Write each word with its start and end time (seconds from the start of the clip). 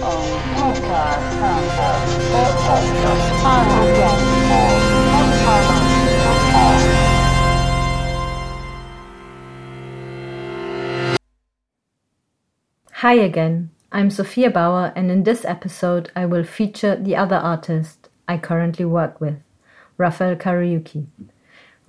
Hi 0.00 0.04
again, 13.14 13.70
I'm 13.90 14.10
Sophia 14.10 14.50
Bauer 14.50 14.92
and 14.94 15.10
in 15.10 15.24
this 15.24 15.44
episode 15.44 16.12
I 16.14 16.26
will 16.26 16.44
feature 16.44 16.94
the 16.94 17.16
other 17.16 17.34
artist 17.34 18.08
I 18.28 18.38
currently 18.38 18.84
work 18.84 19.20
with, 19.20 19.38
Raphael 19.96 20.36
Kariuki. 20.36 21.08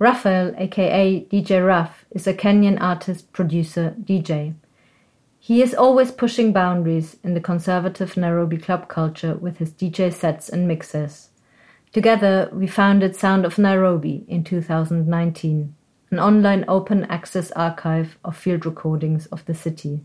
Raphael, 0.00 0.52
aka 0.58 1.24
DJ 1.30 1.64
Ruff, 1.64 2.04
is 2.10 2.26
a 2.26 2.34
Kenyan 2.34 2.80
artist, 2.80 3.32
producer, 3.32 3.94
DJ. 4.02 4.54
He 5.42 5.62
is 5.62 5.74
always 5.74 6.12
pushing 6.12 6.52
boundaries 6.52 7.16
in 7.24 7.32
the 7.32 7.40
conservative 7.40 8.14
Nairobi 8.14 8.58
club 8.58 8.88
culture 8.88 9.34
with 9.34 9.56
his 9.56 9.72
DJ 9.72 10.12
sets 10.12 10.50
and 10.50 10.68
mixes. 10.68 11.30
Together, 11.94 12.50
we 12.52 12.66
founded 12.66 13.16
Sound 13.16 13.46
of 13.46 13.56
Nairobi 13.56 14.26
in 14.28 14.44
2019, 14.44 15.74
an 16.10 16.18
online 16.18 16.66
open 16.68 17.04
access 17.06 17.50
archive 17.52 18.18
of 18.22 18.36
field 18.36 18.66
recordings 18.66 19.24
of 19.26 19.42
the 19.46 19.54
city. 19.54 20.04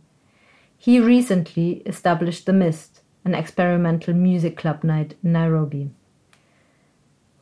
He 0.78 1.02
recently 1.02 1.84
established 1.86 2.46
The 2.46 2.54
Mist, 2.54 3.02
an 3.26 3.36
experimental 3.36 4.14
music 4.14 4.56
club 4.56 4.86
night 4.86 5.16
in 5.22 5.34
Nairobi. 5.34 5.92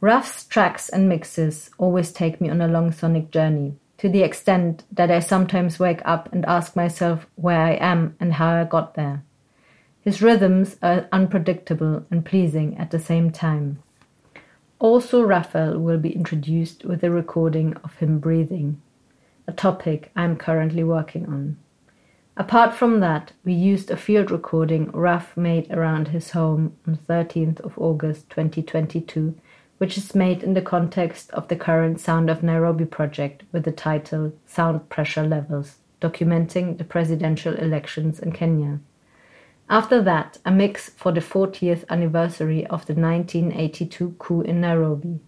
Ruff's 0.01 0.45
tracks 0.45 0.89
and 0.89 1.07
mixes 1.07 1.69
always 1.77 2.11
take 2.11 2.41
me 2.41 2.49
on 2.49 2.59
a 2.59 2.67
long 2.67 2.91
sonic 2.91 3.29
journey, 3.29 3.75
to 4.03 4.09
the 4.09 4.21
extent 4.21 4.83
that 4.91 5.09
I 5.09 5.21
sometimes 5.21 5.79
wake 5.79 6.01
up 6.03 6.27
and 6.33 6.43
ask 6.43 6.75
myself 6.75 7.25
where 7.35 7.61
I 7.61 7.75
am 7.75 8.17
and 8.19 8.33
how 8.33 8.53
I 8.53 8.65
got 8.65 8.95
there. 8.95 9.23
His 10.01 10.21
rhythms 10.21 10.75
are 10.81 11.07
unpredictable 11.13 12.05
and 12.11 12.25
pleasing 12.25 12.77
at 12.77 12.91
the 12.91 12.99
same 12.99 13.31
time. 13.31 13.81
Also, 14.77 15.21
Raphael 15.23 15.79
will 15.79 15.99
be 15.99 16.13
introduced 16.13 16.83
with 16.83 17.01
a 17.01 17.11
recording 17.11 17.77
of 17.81 17.95
him 17.95 18.19
breathing, 18.19 18.81
a 19.47 19.53
topic 19.53 20.11
I 20.17 20.25
am 20.25 20.35
currently 20.35 20.83
working 20.83 21.25
on. 21.27 21.55
Apart 22.35 22.73
from 22.73 22.99
that, 22.99 23.31
we 23.45 23.53
used 23.53 23.89
a 23.89 23.95
field 23.95 24.31
recording 24.31 24.91
Ruff 24.91 25.37
made 25.37 25.71
around 25.71 26.09
his 26.09 26.31
home 26.31 26.75
on 26.85 26.97
13th 26.97 27.61
of 27.61 27.79
August 27.79 28.29
2022, 28.31 29.33
which 29.77 29.97
is 29.97 30.15
made 30.15 30.43
in 30.43 30.53
the 30.53 30.61
context 30.61 31.29
of 31.31 31.47
the 31.47 31.55
current 31.55 31.99
Sound 31.99 32.29
of 32.29 32.43
Nairobi 32.43 32.85
project 32.85 33.43
with 33.51 33.63
the 33.63 33.71
title 33.71 34.33
Sound 34.45 34.89
Pressure 34.89 35.23
Levels, 35.23 35.77
documenting 36.01 36.77
the 36.77 36.83
presidential 36.83 37.53
elections 37.55 38.19
in 38.19 38.31
Kenya. 38.31 38.79
After 39.69 40.01
that, 40.01 40.37
a 40.45 40.51
mix 40.51 40.89
for 40.89 41.11
the 41.11 41.21
40th 41.21 41.85
anniversary 41.89 42.65
of 42.67 42.85
the 42.85 42.93
1982 42.93 44.15
coup 44.19 44.41
in 44.41 44.61
Nairobi. 44.61 45.19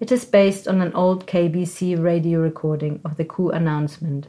It 0.00 0.12
is 0.12 0.24
based 0.24 0.68
on 0.68 0.80
an 0.80 0.92
old 0.92 1.26
KBC 1.26 2.02
radio 2.02 2.40
recording 2.40 3.00
of 3.04 3.16
the 3.16 3.24
coup 3.24 3.50
announcement 3.50 4.28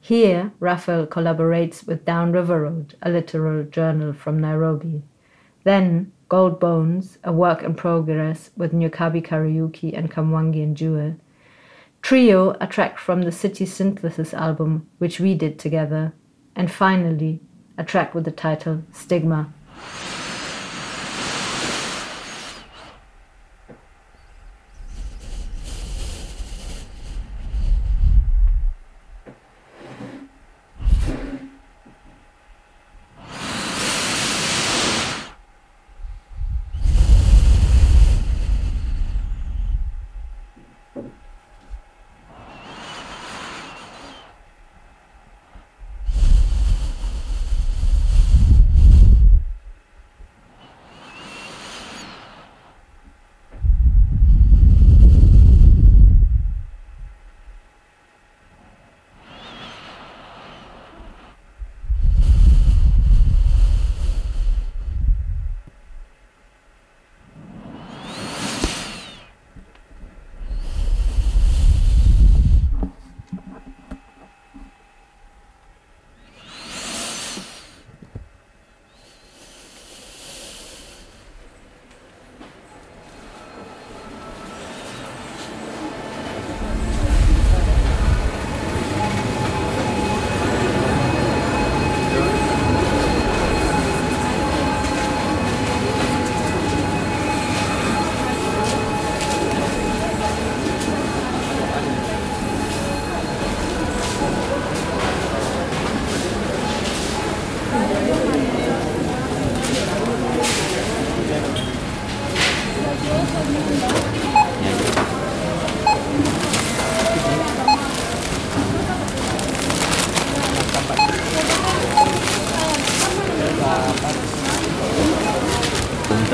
here, 0.00 0.52
Raphael 0.60 1.06
collaborates 1.06 1.86
with 1.86 2.06
Down 2.06 2.32
River 2.32 2.62
Road, 2.62 2.94
a 3.02 3.10
literal 3.10 3.64
journal 3.64 4.14
from 4.14 4.40
Nairobi. 4.40 5.02
Then, 5.64 6.12
Gold 6.30 6.60
Bones, 6.60 7.18
a 7.24 7.32
work 7.32 7.64
in 7.64 7.74
progress 7.74 8.50
with 8.56 8.72
Nyakabi 8.72 9.20
Kariuki 9.26 9.98
and 9.98 10.08
Kamwangi 10.08 10.62
and 10.62 10.76
Jewel. 10.76 11.16
Trio, 12.02 12.56
a 12.60 12.68
track 12.68 12.98
from 12.98 13.22
the 13.22 13.32
City 13.32 13.66
Synthesis 13.66 14.32
album, 14.32 14.86
which 14.98 15.18
we 15.18 15.34
did 15.34 15.58
together. 15.58 16.12
And 16.54 16.70
finally, 16.70 17.40
a 17.76 17.82
track 17.82 18.14
with 18.14 18.26
the 18.26 18.30
title 18.30 18.84
Stigma. 18.92 19.52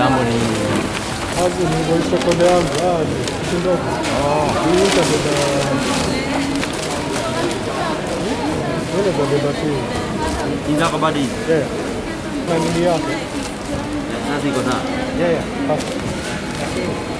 az 0.06 1.52
Unigoico 1.60 2.34
de 2.34 2.44
Andrade, 2.44 3.16
de 3.50 3.58
novo. 3.64 3.88
Fica, 4.62 5.02
Olha, 8.98 9.10
vou 9.12 9.26
ver 9.26 9.48
aqui. 9.50 9.72
Ainda 10.68 10.86
acabou 10.86 11.12
de 11.12 11.18
ir? 11.18 11.30
É. 11.48 11.66
Vai 12.48 12.58
me 12.60 12.68
liar. 12.78 13.00
Já 14.28 14.40
sei 14.40 14.50
gostar? 14.52 14.80
É, 15.18 15.40
é. 15.72 17.15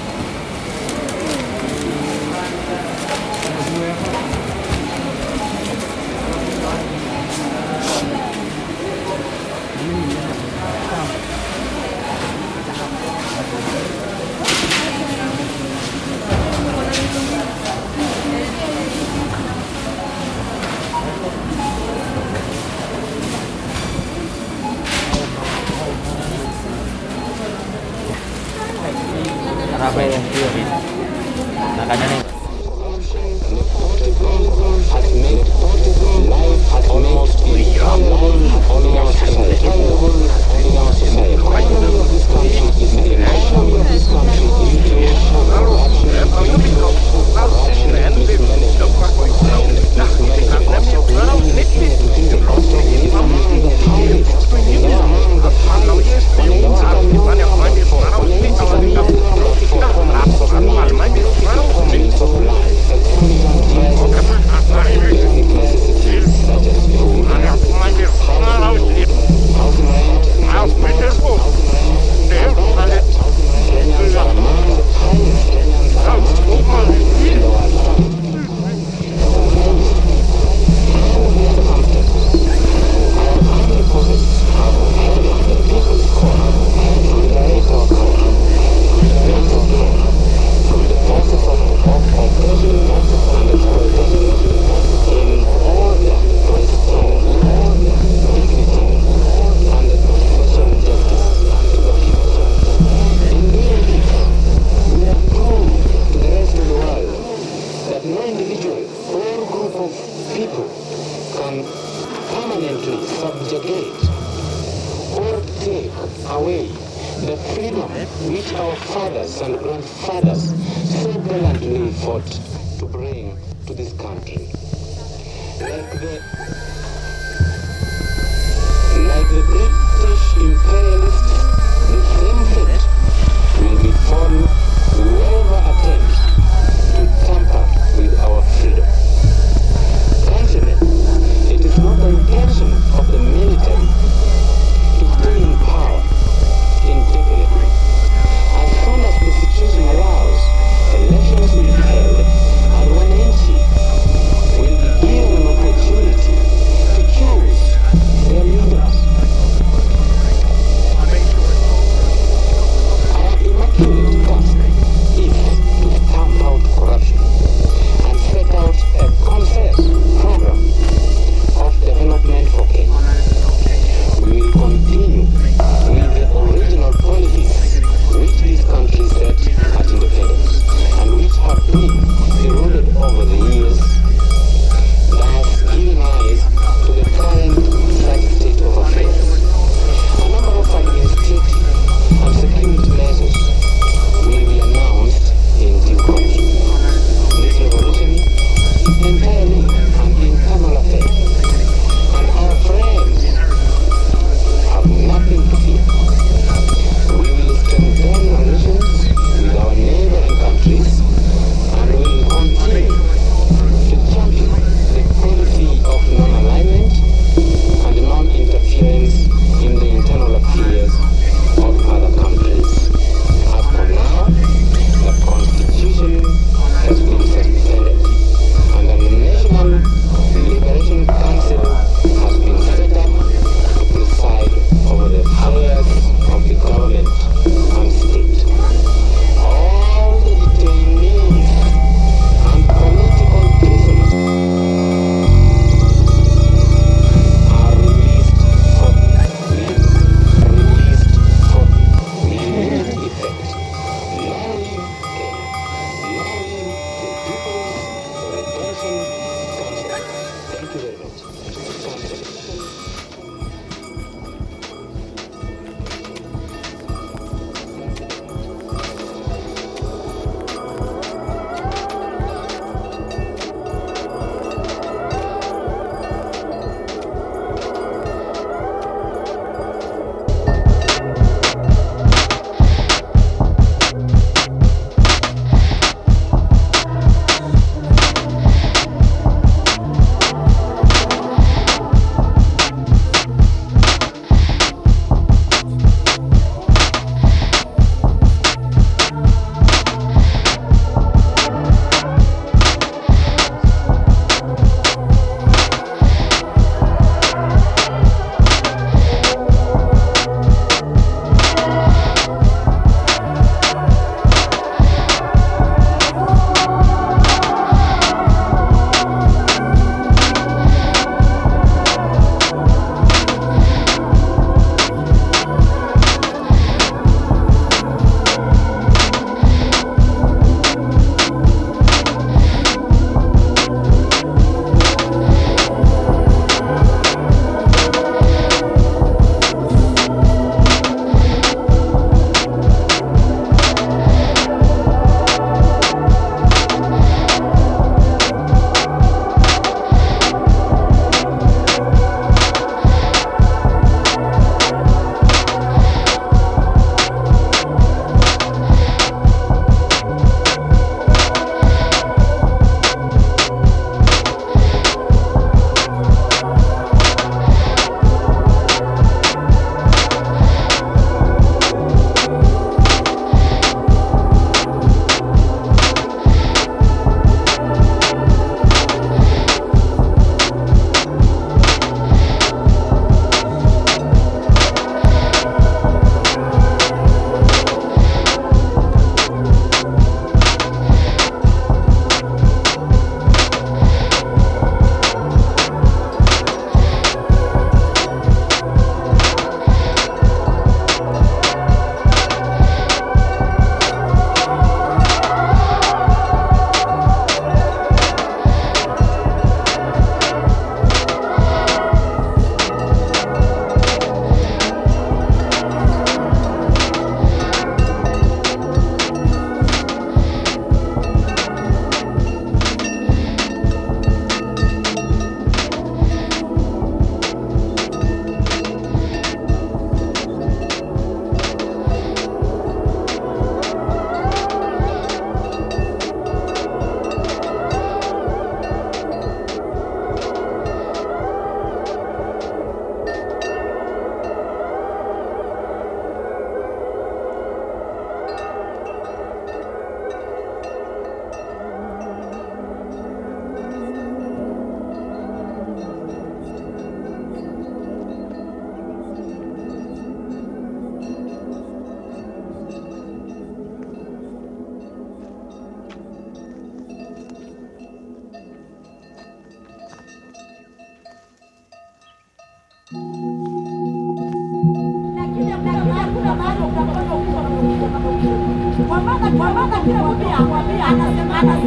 Apa 29.87 30.03
yang? 30.03 30.86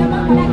Come 0.00 0.14
on, 0.14 0.49